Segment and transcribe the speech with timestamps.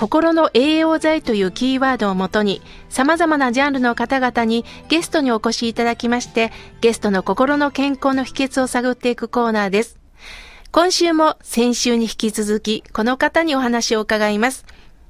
[0.00, 9.98] 心の栄養剤というキーワードをもとに、様々なジャンルの方々にゲストにお越しいただきまして、ゲストの心の健康の秘訣を探っていくコーナーです。
[10.72, 14.64] 今週も先週に引き続き、この方にお話を伺います。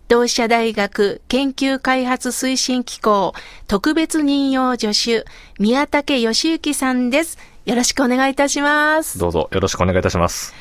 [0.09, 3.33] 同志社大学研究開発推進機構
[3.69, 5.25] 特別任用助手、
[5.61, 7.39] 宮武義行さんです。
[7.65, 9.21] よろしくお願いいたします。
[9.21, 10.53] どうぞよろしくお願いいたします。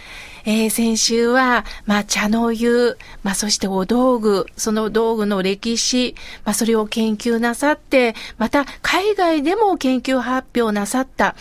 [0.45, 6.15] えー、先週は、まあ、茶の湯、まあ、そしてお道具、その道具の歴史、
[6.45, 11.35] まあ、それを研究なさって、また、海外でも研究発表なさった、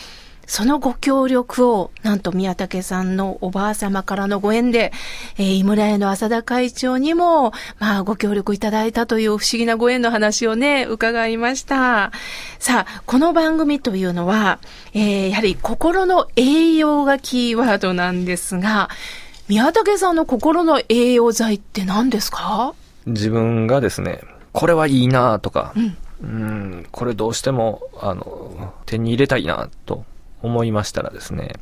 [0.48, 4.92] そのご協力を、なんと宮武さんのおばあ様からのご縁で、
[5.36, 12.12] えー、井村屋の浅田会長にも、まあ、ご協力いただいたという不思議なご縁の話をね、伺いました。
[12.58, 14.58] さあ、この番組というのは、
[14.94, 18.88] えー、やはり心の栄養がキーワードなんですが、
[19.48, 22.74] 宮武さんの心の栄養剤って何ですか？
[23.06, 30.04] 自分がですね、これはいいなとか、うん、うんこれどうしても、あの、手に入れたいなと
[30.42, 31.54] 思いましたらですね、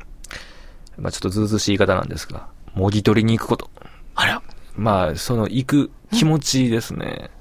[0.97, 3.69] まあちょっとずうずしい言い方なんですが、もぎ取りに行くこと。
[4.15, 4.41] あら。
[4.75, 7.31] まあ、その行く気持ちですね。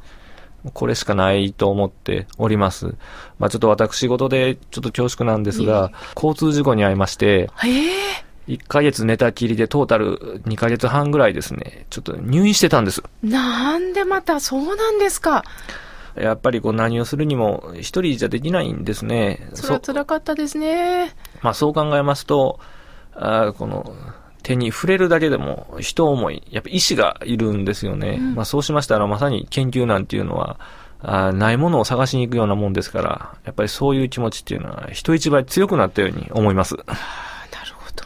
[0.73, 2.97] これしかないと思っております。
[3.39, 7.51] まあちょっと私事でちょっと恐縮なんですが、交通事故に遭いまして、
[8.49, 13.03] 1ヶ月寝たきりでトータル2ヶ月半ぐらいですね、ちょっと入院してたんです。
[13.23, 15.45] なんでまたそうなんですか。
[16.17, 19.49] やっぱりこう何をするにも一人じゃできないんですね。
[19.55, 21.15] それは辛かったですね。
[21.43, 22.61] まあそう考えますと、
[23.15, 23.95] あこの
[24.43, 28.19] 手に触れるだけでも人思い、やっぱ意志がいるんですよね。
[28.21, 30.59] うん、まあそうしましたらまさに研究なんていうのは、
[31.01, 36.77] あないものを探しに行くようなもんですから、やっぱりそういう気持ちっていうのは人一倍強くなったように思います。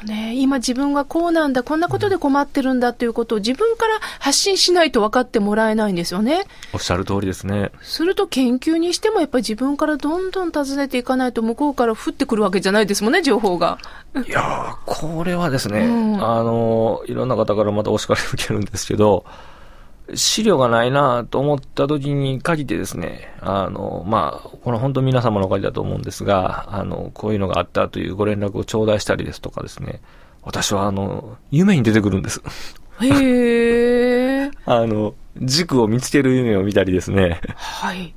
[0.01, 6.45] とね、今自分がこうなんだ、こんなことで困ってるんだということを自分から発信しないと分かってもらえないんですよね。
[6.73, 7.71] おっしゃる通りですね。
[7.83, 13.79] すると研究にしてもやっぱり自分からどんどん尋ねていかないと向こうから降ってくるわけじゃないですもんね、情報が。
[14.27, 19.25] いやこれはですね、うん、あの、いろんな方からまたお叱り受けるんですけど、
[20.15, 30.01] 資料がないなと思った時に限ってですね、あの、まあ、これ本当皆様のおかげだと思うんですが、あの、こういうのがあったというご連絡を頂戴したりですとかですね、
[30.43, 32.43] 私はあの、夢に出てくるんです。
[33.01, 34.51] へえ。
[34.67, 37.41] あの、軸を見つける夢を見たりですね。
[37.57, 38.15] はい。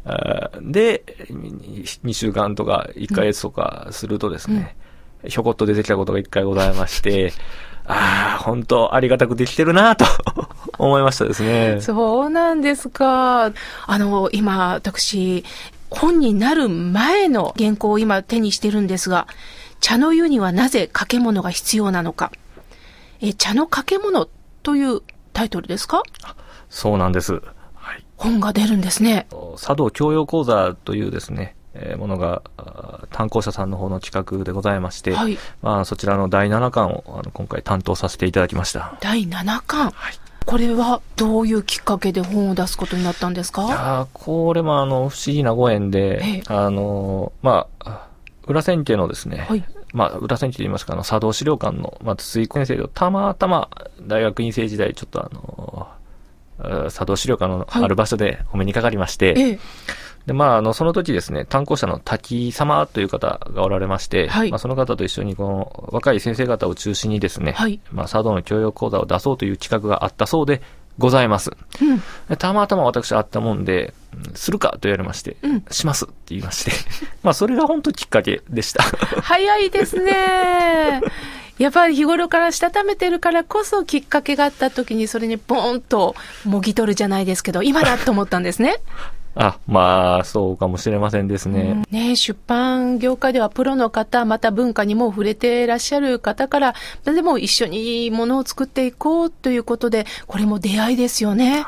[0.62, 4.83] で、2週間とか1ヶ月とかするとですね、うん、
[5.28, 7.34] ひょこっと出てきたことが1回ございまして、
[7.86, 10.06] ああ、本当ありがたくできてるなと
[10.80, 11.82] 思いましたですね。
[11.82, 13.46] そうなんですか。
[13.88, 15.44] あの、今、私、
[15.90, 19.28] 本になる前の原稿を今手にしてるんですが、
[19.80, 22.32] 茶の湯にはなぜ掛け物が必要なのか。
[23.22, 24.28] え、茶の掛け物
[24.64, 25.02] という
[25.34, 26.04] タイトルですか？
[26.70, 27.34] そうなんです。
[27.76, 29.28] はい、本が出るんですね。
[29.58, 32.42] 茶道教養講座というですね、えー、ものが、
[33.12, 38.98] 担当者さんの方の企画でございまして、はい、まあ、そちらの第7巻をあの今回担当させていただきました。
[39.02, 39.90] 第7巻？
[39.92, 40.14] はい。
[40.46, 43.66] これはどういうきっかけで本を出すことになったんですか？
[43.66, 48.08] いやこれもあの、不思議なご縁で、あの、まあ、
[48.46, 49.64] 裏千家のですね、はい、
[49.94, 53.70] まあ、裏千家と言いますか、あの、茶道資料館の、まあ、筒井先生とたまたま
[54.02, 55.88] 大学院生時代、ちょっとあの、
[56.92, 59.60] 茶道資料館のある場所でお目にかかりまして、はい
[60.26, 70.62] で、まあ、あの、その時ですね、担当者の滝様という方がおられまして、はい、まあ、その方と一緒に、この、若い先生方を中心にですね、はい、まあ、茶道の教養講座を出そうという企画があったそうで、
[70.98, 71.52] ございます。
[72.30, 73.94] うん、たまたま私あったもんで、
[74.36, 76.72] するかと言われまして、うん、しますって言いまして、
[77.24, 78.84] まあそれが本当きっかけでした。
[79.24, 81.02] 早いですね。
[81.58, 86.16] やっぱり日頃からしたためてるからこそきっかけがあった時にそれにポーンと
[86.46, 88.78] もぎ取るじゃないですけど、今だと思ったんですね。
[89.36, 91.84] あ、まあ、そうかもしれませんですね。
[91.92, 101.66] うん、ね出版業界ではプロの方、また文化にも触れていらっしゃる方から、でも一緒にものを作っていこうということで、これも出会いですよね。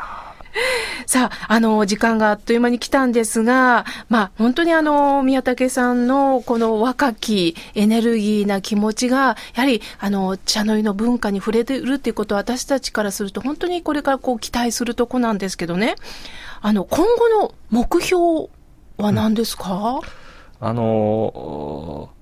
[1.05, 15.95] さあ、あの、時間があっという間に来たんですが、まあ、本当にあの、宮武さんのこの若きエネルギーな気持ちが、やはり、あの、茶の湯の文化に触れてるっていうことは私たちからすると、本当にこれからこう期待するとこなんですけどね。
[16.61, 18.49] あの、今後の目標
[18.97, 20.25] は何ですか、うん
[20.59, 21.74] あの、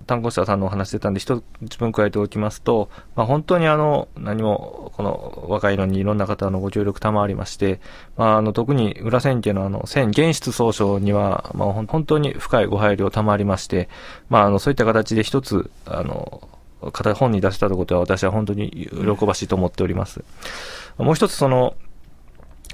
[0.05, 7.79] 単語者さんのお話出たんで、一つ分加えておきますと、まあ、本当にあの、何も、この若いのにいろんな方のご協力賜りまして、
[8.17, 13.89] まあ、あの、特に裏千家のあの、千原出総称には、まあ、本当に深いご配慮賜りまして、
[14.29, 16.47] まあ、あの、そういった形で一つ、あの、
[16.91, 20.23] 方本に出せたということは私は本当に喜ばしいと思っております。
[20.97, 21.75] もう一つその、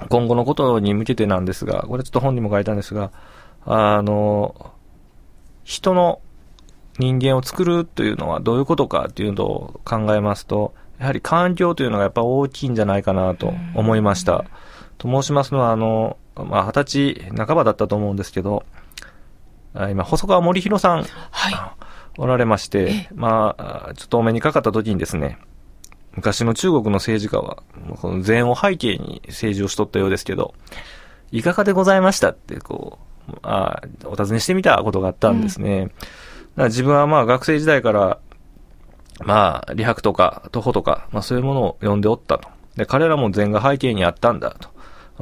[0.08, 3.12] 今後のことに向けてなんですが、これちょっと本にも書いたんですが、
[3.66, 4.72] あの、
[5.64, 6.20] 人の
[6.98, 14.44] 人間を作るというのはどういうことかっていうのを考えますと、やはり環境というのがやっぱ大きいんじゃないかなと思いました。
[14.98, 18.64] と申しますのは、あの、まあ、二十歳半ばだったと思うんですけど、
[19.74, 21.54] 今、細川森弘さん、はい、
[22.18, 25.38] おられまして、まあ、ちょっとお目にかかった時にですね、
[26.12, 27.62] 昔の中国の政治家は、
[28.00, 30.54] この禅を背景に政治をしとったようですけど、
[31.30, 32.98] いかがでございましたって、こ
[33.28, 35.78] う、あお尋ねしてみたことがあったんですね。
[35.78, 35.92] うん、
[36.56, 38.18] 自分はまあ学生時代から、
[39.24, 42.48] まあ、理白とか徒歩とか、まあそういうものを読んでおったと。
[42.76, 44.70] で、彼らも禅が背景にあったんだと。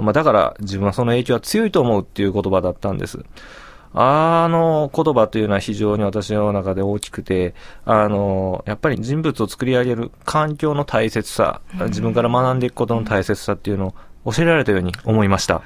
[0.03, 3.19] まあだから自分はその影響は強いと思うっていう言葉だったんです。
[3.95, 7.55] あの言葉というのは非常に私の中で大きくて、
[7.85, 13.95] あの、やっぱり人物を作り上げる環境の大切さ、自分から学んでいくことの大切さっていうの
[14.25, 15.63] を教えられたように思いました。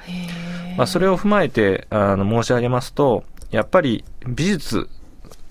[0.77, 4.89] まあ、それを踏まえてあの申し上げますと、やっぱり美術、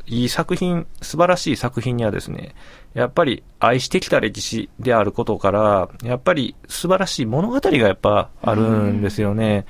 [0.06, 2.54] いい作品、素晴らしい作品にはですね、
[2.94, 8.62] やっぱり愛してきた歴史であることから、やっぱり素晴らしい物語がやっぱある
[8.93, 9.64] んですよね。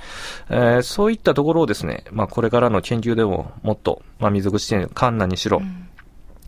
[0.48, 5.88] えー、そういったところをですね、まあこれからの研究でももっと、まあ水口店、カンナにしろ、うん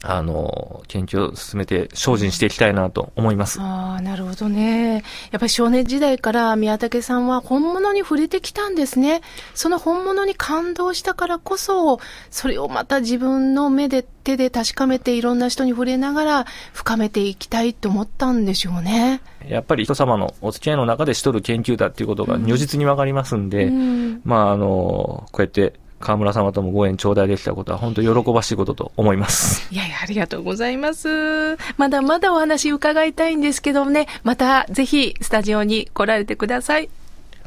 [0.06, 3.58] あの、研究を進めて精進していきたいなと思います。
[3.60, 5.02] ああ、なるほどね。
[5.30, 9.22] やっぱり少年時代から宮武さんは本物に触れてきたんですね。
[9.54, 19.20] その本物に感動したからこそ、それをまた自分の目で手で確かめていろんな人に触れながら深めていきたいと思ったんでしょうね。
[19.48, 29.72] やっぱり人様のお付き合いの中でしとる研究だっていうことが如実にわかりますんで、うん、まあ、あの、こうやって河村様ともご縁頂戴できたことは本当喜ばしいことと思います。
[29.72, 31.56] いやいや、ありがとうございます。
[31.76, 36.90] まだまだお話伺いたいんですけどもね、またぜひスタジオに来られてください。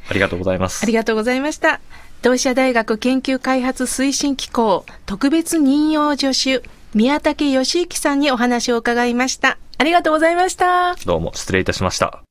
[0.10, 0.84] ありがとうございます。
[0.84, 1.80] ありがとうございました。
[2.22, 9.58] 同志社大学研究開発推進機構特別任用助手、宮武義之さんにお話を伺いました。
[9.78, 10.96] ありがとうございました。
[11.06, 12.26] どうも失礼いたしました。